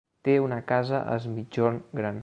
Té 0.27 0.35
una 0.45 0.57
casa 0.71 0.97
a 1.03 1.19
Es 1.21 1.29
Migjorn 1.37 1.79
Gran. 2.01 2.19